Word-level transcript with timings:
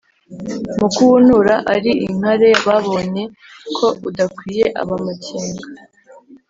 Mu 0.79 0.87
kuwuntura 0.93 1.53
ari 1.73 1.91
inkare, 2.07 2.49
babonye 2.67 3.23
ko 3.77 3.87
udakwiye 4.07 4.65
ab’amakenga 4.81 5.63